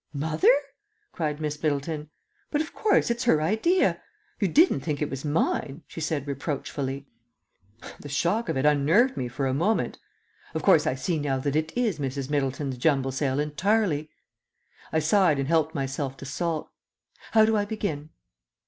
"Mother?" 0.15 0.49
cried 1.11 1.39
Miss 1.39 1.61
Middleton. 1.61 2.09
"But, 2.49 2.59
of 2.59 2.73
course, 2.73 3.11
it's 3.11 3.25
her 3.25 3.39
idea. 3.39 4.01
You 4.39 4.47
didn't 4.47 4.79
think 4.79 4.99
it 4.99 5.11
was 5.11 5.23
mine?" 5.23 5.83
she 5.85 6.01
said 6.01 6.25
reproachfully. 6.25 7.05
"The 7.99 8.09
shock 8.09 8.49
of 8.49 8.57
it 8.57 8.65
unnerved 8.65 9.15
me 9.15 9.27
for 9.27 9.45
a 9.45 9.53
moment. 9.53 9.99
Of 10.55 10.63
course, 10.63 10.87
I 10.87 10.95
see 10.95 11.19
now 11.19 11.37
that 11.37 11.55
it 11.55 11.71
is 11.77 11.99
Mrs. 11.99 12.31
Middleton's 12.31 12.77
jumble 12.79 13.11
sale 13.11 13.39
entirely." 13.39 14.09
I 14.91 14.97
sighed 14.97 15.37
and 15.37 15.47
helped 15.47 15.75
myself 15.75 16.17
to 16.17 16.25
salt. 16.25 16.71
"How 17.33 17.45
do 17.45 17.55
I 17.55 17.65
begin?" 17.65 18.09